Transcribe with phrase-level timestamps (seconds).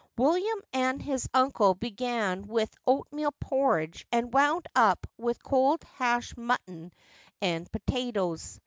[0.17, 6.35] William and his uncle began with oat meal porridge, and wound up with cold hashed
[6.35, 6.91] mutton
[7.39, 8.59] and potatoes.